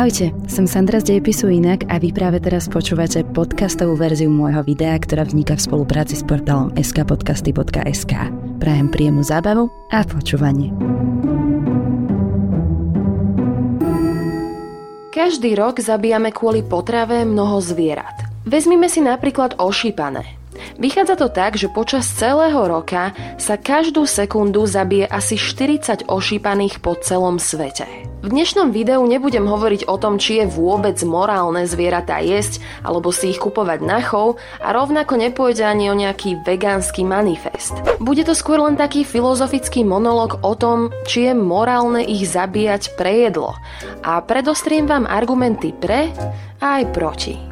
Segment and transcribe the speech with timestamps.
[0.00, 4.96] Ahojte, som Sandra z Dejepisu Inak a vy práve teraz počúvate podcastovú verziu môjho videa,
[4.96, 8.32] ktorá vzniká v spolupráci s portálom skpodcasty.sk.
[8.56, 10.72] Prajem príjemnú zábavu a počúvanie.
[15.12, 18.24] Každý rok zabíjame kvôli potrave mnoho zvierat.
[18.48, 20.24] Vezmime si napríklad ošípané.
[20.80, 26.96] Vychádza to tak, že počas celého roka sa každú sekundu zabije asi 40 ošípaných po
[26.96, 28.09] celom svete.
[28.20, 33.32] V dnešnom videu nebudem hovoriť o tom, či je vôbec morálne zvieratá jesť alebo si
[33.32, 37.72] ich kupovať na chov a rovnako nepôjde ani o nejaký vegánsky manifest.
[37.96, 43.24] Bude to skôr len taký filozofický monolog o tom, či je morálne ich zabíjať pre
[43.24, 43.56] jedlo
[44.04, 46.12] a predostriem vám argumenty pre
[46.60, 47.49] a aj proti.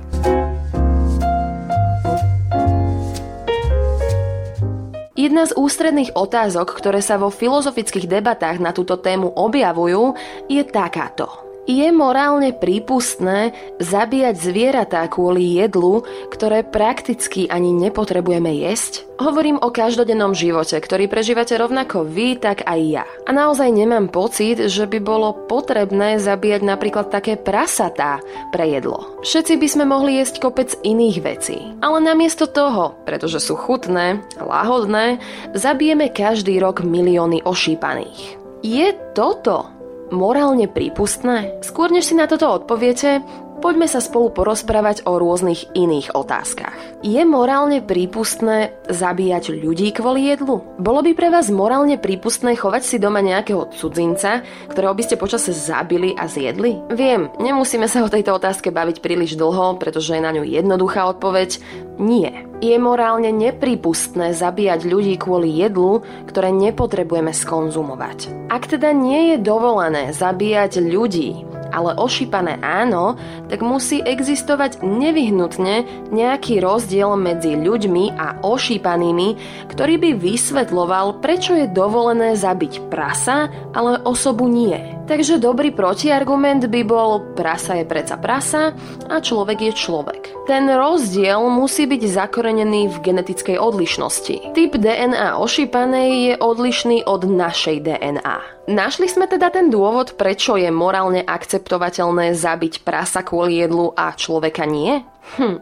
[5.29, 10.17] Jedna z ústredných otázok, ktoré sa vo filozofických debatách na túto tému objavujú,
[10.49, 11.48] je takáto.
[11.69, 16.01] Je morálne prípustné zabíjať zvieratá kvôli jedlu,
[16.33, 19.05] ktoré prakticky ani nepotrebujeme jesť?
[19.21, 23.05] Hovorím o každodennom živote, ktorý prežívate rovnako vy, tak aj ja.
[23.29, 29.21] A naozaj nemám pocit, že by bolo potrebné zabíjať napríklad také prasatá pre jedlo.
[29.21, 31.77] Všetci by sme mohli jesť kopec iných vecí.
[31.85, 35.21] Ale namiesto toho, pretože sú chutné, lahodné,
[35.53, 38.41] zabijeme každý rok milióny ošípaných.
[38.65, 39.78] Je toto
[40.11, 41.61] morálne prípustné?
[41.65, 43.21] Skôr než si na toto odpoviete,
[43.59, 46.79] Poďme sa spolu porozprávať o rôznych iných otázkach.
[47.03, 50.63] Je morálne prípustné zabíjať ľudí kvôli jedlu?
[50.79, 55.51] Bolo by pre vás morálne prípustné chovať si doma nejakého cudzinca, ktorého by ste počase
[55.51, 56.79] zabili a zjedli?
[56.95, 61.59] Viem, nemusíme sa o tejto otázke baviť príliš dlho, pretože je na ňu jednoduchá odpoveď.
[61.99, 62.47] Nie.
[62.59, 68.51] Je morálne neprípustné zabíjať ľudí kvôli jedlu, ktoré nepotrebujeme skonzumovať.
[68.51, 73.21] Ak teda nie je dovolené zabíjať ľudí ale ošípané áno,
[73.53, 79.29] tak musí existovať nevyhnutne nejaký rozdiel medzi ľuďmi a ošípanými,
[79.69, 84.98] ktorý by vysvetloval, prečo je dovolené zabiť prasa, ale osobu nie.
[85.09, 88.77] Takže dobrý protiargument by bol prasa je preca prasa
[89.09, 90.45] a človek je človek.
[90.45, 94.53] Ten rozdiel musí byť zakorenený v genetickej odlišnosti.
[94.53, 98.69] Typ DNA ošípanej je odlišný od našej DNA.
[98.69, 104.69] Našli sme teda ten dôvod, prečo je morálne akceptovateľné zabiť prasa kvôli jedlu a človeka
[104.69, 105.01] nie?
[105.41, 105.57] Hm,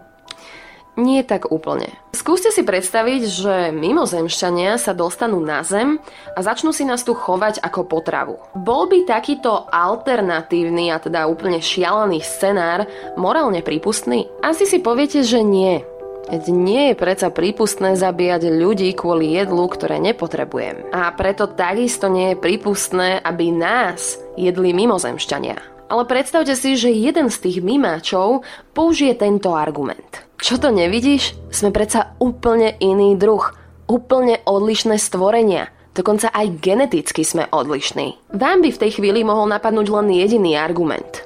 [0.97, 1.93] nie tak úplne.
[2.17, 6.01] Skúste si predstaviť, že mimozemšťania sa dostanú na Zem
[6.33, 8.41] a začnú si nás tu chovať ako potravu.
[8.57, 12.89] Bol by takýto alternatívny a teda úplne šialený scenár
[13.21, 14.27] morálne prípustný?
[14.41, 15.85] Asi si poviete, že nie.
[16.27, 20.91] Veď nie je predsa prípustné zabíjať ľudí kvôli jedlu, ktoré nepotrebujem.
[20.91, 25.87] A preto takisto nie je prípustné, aby nás jedli mimozemšťania.
[25.87, 28.43] Ale predstavte si, že jeden z tých mimáčov
[28.75, 30.26] použije tento argument.
[30.37, 31.33] Čo to nevidíš?
[31.49, 33.43] Sme predsa úplne iný druh.
[33.89, 35.73] Úplne odlišné stvorenia.
[35.97, 38.37] Dokonca aj geneticky sme odlišní.
[38.37, 41.25] Vám by v tej chvíli mohol napadnúť len jediný argument.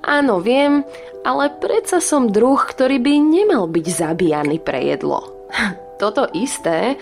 [0.00, 0.86] Áno, viem,
[1.26, 5.20] ale predsa som druh, ktorý by nemal byť zabíjaný pre jedlo.
[6.00, 6.96] Toto isté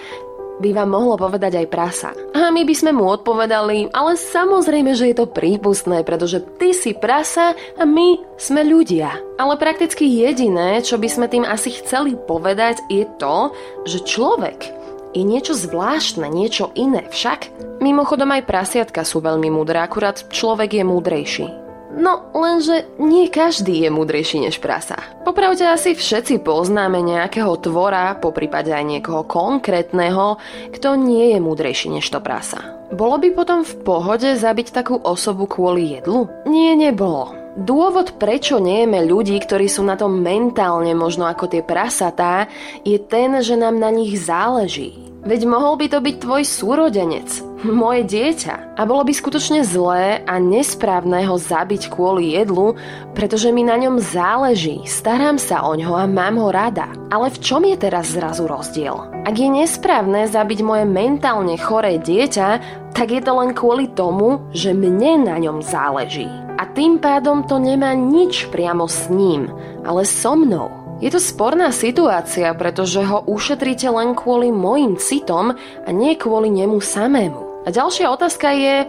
[0.61, 2.11] by vám mohlo povedať aj prasa.
[2.35, 6.95] A my by sme mu odpovedali, ale samozrejme, že je to prípustné, pretože ty si
[6.95, 9.19] prasa a my sme ľudia.
[9.41, 13.51] Ale prakticky jediné, čo by sme tým asi chceli povedať, je to,
[13.89, 14.85] že človek
[15.15, 17.51] je niečo zvláštne, niečo iné však.
[17.79, 21.64] Mimochodom aj prasiatka sú veľmi múdre, akurát človek je múdrejší.
[21.95, 24.99] No, lenže nie každý je múdrejší než prasa.
[25.23, 30.43] Popravde asi všetci poznáme nejakého tvora, po prípade aj niekoho konkrétneho,
[30.75, 32.59] kto nie je múdrejší než to prasa.
[32.91, 36.27] Bolo by potom v pohode zabiť takú osobu kvôli jedlu?
[36.51, 37.35] Nie, nebolo.
[37.55, 42.51] Dôvod, prečo nejeme ľudí, ktorí sú na tom mentálne možno ako tie prasatá,
[42.83, 44.99] je ten, že nám na nich záleží.
[45.23, 48.77] Veď mohol by to byť tvoj súrodenec, moje dieťa.
[48.77, 52.77] A bolo by skutočne zlé a nesprávne ho zabiť kvôli jedlu,
[53.17, 56.93] pretože mi na ňom záleží, starám sa o ňo a mám ho rada.
[57.09, 58.99] Ale v čom je teraz zrazu rozdiel?
[59.25, 62.49] Ak je nesprávne zabiť moje mentálne choré dieťa,
[62.93, 66.31] tak je to len kvôli tomu, že mne na ňom záleží.
[66.55, 69.51] A tým pádom to nemá nič priamo s ním,
[69.83, 70.71] ale so mnou.
[71.03, 76.79] Je to sporná situácia, pretože ho ušetríte len kvôli mojim citom a nie kvôli nemu
[76.79, 77.44] samému.
[77.65, 78.85] A ďalšia otázka je,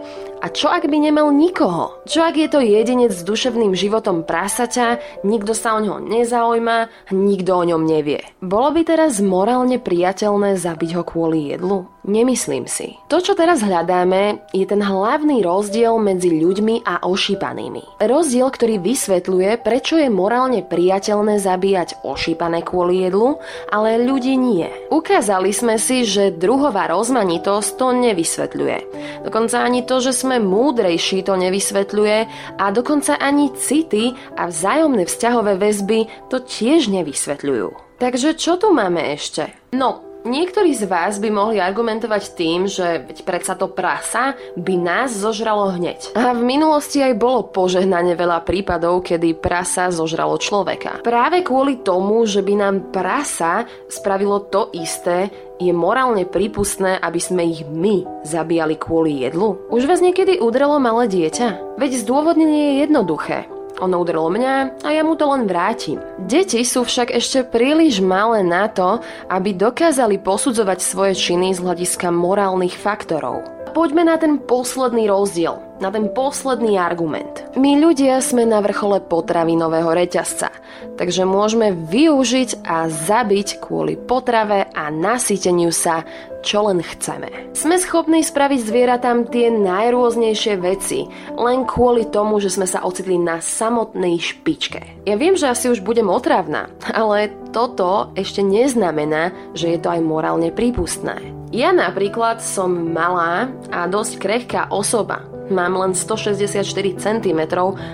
[0.46, 2.06] A čo ak by nemal nikoho?
[2.06, 7.50] Čo ak je to jedinec s duševným životom prasaťa, nikto sa o ňo nezaujíma, nikto
[7.50, 8.22] o ňom nevie.
[8.38, 11.90] Bolo by teraz morálne priateľné zabiť ho kvôli jedlu?
[12.06, 12.94] Nemyslím si.
[13.10, 17.98] To, čo teraz hľadáme, je ten hlavný rozdiel medzi ľuďmi a ošípanými.
[17.98, 23.42] Rozdiel, ktorý vysvetľuje, prečo je morálne priateľné zabíjať ošípané kvôli jedlu,
[23.74, 24.70] ale ľudí nie.
[24.94, 28.78] Ukázali sme si, že druhová rozmanitosť to nevysvetľuje.
[29.26, 32.18] Dokonca ani to, že sme múdrejší, to nevysvetľuje
[32.56, 37.98] a dokonca ani city a vzájomné vzťahové väzby to tiež nevysvetľujú.
[37.98, 39.56] Takže čo tu máme ešte?
[39.72, 45.14] No, Niektorí z vás by mohli argumentovať tým, že veď predsa to prasa by nás
[45.14, 46.18] zožralo hneď.
[46.18, 50.98] A v minulosti aj bolo požehnane veľa prípadov, kedy prasa zožralo človeka.
[51.06, 55.30] Práve kvôli tomu, že by nám prasa spravilo to isté,
[55.62, 59.62] je morálne prípustné, aby sme ich my zabíjali kvôli jedlu?
[59.70, 61.78] Už vás niekedy udrelo malé dieťa?
[61.78, 63.55] Veď zdôvodnenie je jednoduché.
[63.76, 66.00] Ono udrelo mňa a ja mu to len vrátim.
[66.24, 72.08] Deti sú však ešte príliš malé na to, aby dokázali posudzovať svoje činy z hľadiska
[72.08, 73.55] morálnych faktorov.
[73.76, 77.44] Poďme na ten posledný rozdiel, na ten posledný argument.
[77.60, 80.48] My ľudia sme na vrchole potravinového reťazca,
[80.96, 86.08] takže môžeme využiť a zabiť kvôli potrave a nasyteniu sa
[86.40, 87.52] čo len chceme.
[87.52, 91.04] Sme schopní spraviť zvieratám tie najrôznejšie veci,
[91.36, 95.04] len kvôli tomu, že sme sa ocitli na samotnej špičke.
[95.04, 100.00] Ja viem, že asi už budem otravná, ale toto ešte neznamená, že je to aj
[100.00, 101.35] morálne prípustné.
[101.54, 106.66] Ja napríklad som malá a dosť krehká osoba, Mám len 164
[106.98, 107.40] cm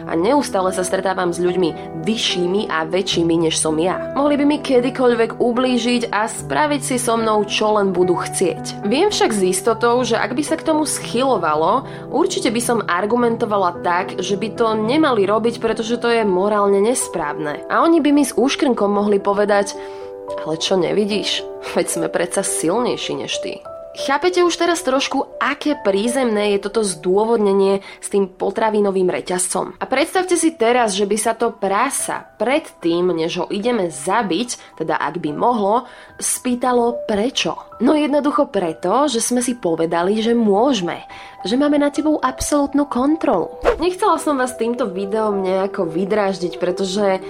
[0.09, 4.01] a neustále sa stretávam s ľuďmi vyššími a väčšími než som ja.
[4.17, 8.89] Mohli by mi kedykoľvek ublížiť a spraviť si so mnou čo len budú chcieť.
[8.89, 13.85] Viem však s istotou, že ak by sa k tomu schylovalo, určite by som argumentovala
[13.85, 17.69] tak, že by to nemali robiť, pretože to je morálne nesprávne.
[17.69, 19.77] A oni by mi s úškrnkom mohli povedať,
[20.41, 21.45] ale čo nevidíš?
[21.77, 23.61] Veď sme predsa silnejší než ty.
[23.93, 29.77] Chápete už teraz trošku, aké prízemné je toto zdôvodnenie s tým potravinovým reťazcom?
[29.77, 34.97] A predstavte si teraz, že by sa to prasa predtým, než ho ideme zabiť, teda
[34.97, 35.85] ak by mohlo,
[36.17, 37.53] spýtalo prečo.
[37.85, 41.05] No jednoducho preto, že sme si povedali, že môžeme,
[41.45, 43.61] že máme na tebou absolútnu kontrolu.
[43.77, 47.21] Nechcela som vás týmto videom nejako vydráždiť, pretože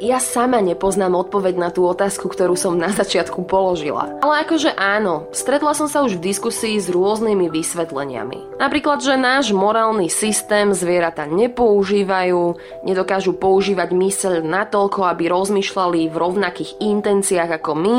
[0.00, 4.08] ja sama nepoznám odpoveď na tú otázku, ktorú som na začiatku položila.
[4.24, 8.56] Ale akože áno, stretla som sa už v diskusii s rôznymi vysvetleniami.
[8.56, 16.80] Napríklad, že náš morálny systém zvieratá nepoužívajú, nedokážu používať myseľ natoľko, aby rozmýšľali v rovnakých
[16.80, 17.96] intenciách ako my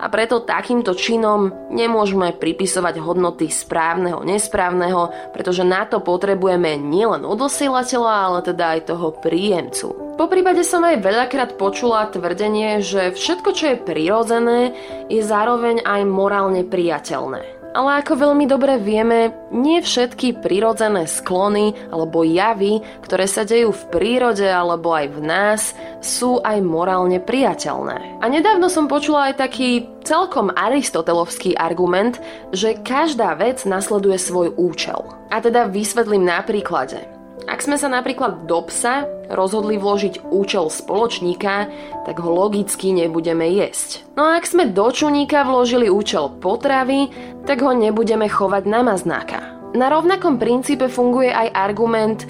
[0.00, 8.12] a preto takýmto činom nemôžeme pripisovať hodnoty správneho, nesprávneho, pretože na to potrebujeme nielen odosielateľa,
[8.12, 10.13] ale teda aj toho príjemcu.
[10.14, 14.70] Po prípade som aj veľakrát počula tvrdenie, že všetko, čo je prirodzené,
[15.10, 17.42] je zároveň aj morálne priateľné.
[17.74, 23.84] Ale ako veľmi dobre vieme, nie všetky prirodzené sklony alebo javy, ktoré sa dejú v
[23.90, 25.62] prírode alebo aj v nás,
[25.98, 28.22] sú aj morálne priateľné.
[28.22, 32.22] A nedávno som počula aj taký celkom aristotelovský argument,
[32.54, 35.02] že každá vec nasleduje svoj účel.
[35.34, 37.13] A teda vysvetlím na príklade.
[37.44, 41.68] Ak sme sa napríklad do psa rozhodli vložiť účel spoločníka,
[42.08, 44.04] tak ho logicky nebudeme jesť.
[44.16, 47.12] No a ak sme do čuníka vložili účel potravy,
[47.44, 49.40] tak ho nebudeme chovať na maznáka.
[49.74, 52.22] Na rovnakom princípe funguje aj argument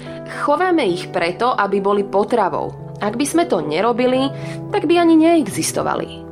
[0.43, 2.73] chováme ich preto, aby boli potravou.
[2.99, 4.33] Ak by sme to nerobili,
[4.73, 6.25] tak by ani neexistovali.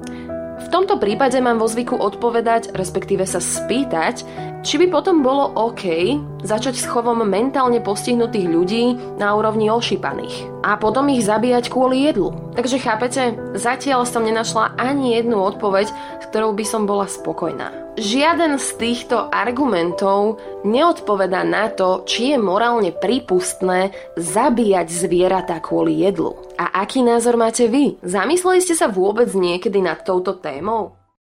[0.64, 4.26] V tomto prípade mám vo zvyku odpovedať, respektíve sa spýtať,
[4.64, 8.84] či by potom bolo OK začať s chovom mentálne postihnutých ľudí
[9.20, 12.32] na úrovni ošípaných a potom ich zabíjať kvôli jedlu.
[12.56, 17.84] Takže chápete, zatiaľ som nenašla ani jednu odpoveď, s ktorou by som bola spokojná.
[17.94, 26.40] Žiaden z týchto argumentov neodpoveda na to, či je morálne prípustné zabíjať zvieratá kvôli jedlu.
[26.58, 28.02] A aký názor máte vy?
[28.02, 31.03] Zamysleli ste sa vôbec niekedy nad touto témou?